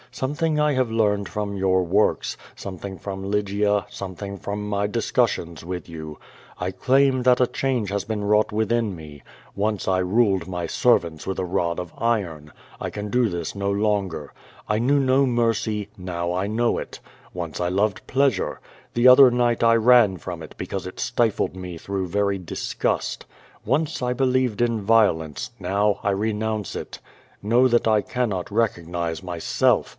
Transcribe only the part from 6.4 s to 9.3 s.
I claim that a change hath been wrought witliin me.